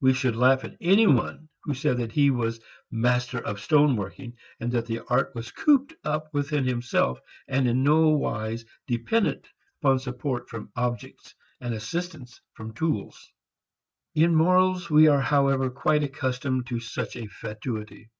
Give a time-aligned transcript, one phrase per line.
[0.00, 4.34] We should laugh at any one who said that he was master of stone working,
[4.58, 9.46] but that the art was cooped up within himself and in no wise dependent
[9.80, 13.30] upon support from objects and assistance from tools.
[14.16, 18.10] In morals we are however quite accustomed to such a fatuity.